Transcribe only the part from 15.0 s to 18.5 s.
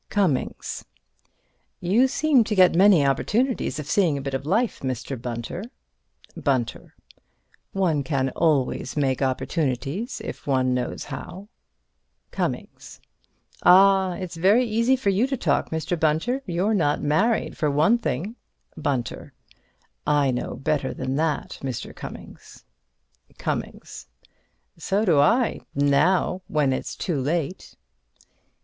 you to talk, Mr. Bunter. You're not married, for one thing.